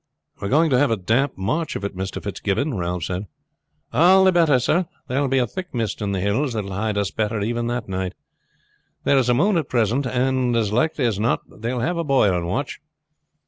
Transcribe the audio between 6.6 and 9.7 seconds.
will hide us better even than night. There is a moon at